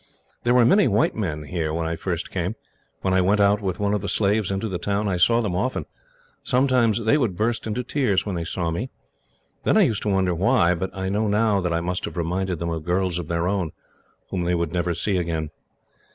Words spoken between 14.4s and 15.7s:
they would never see again.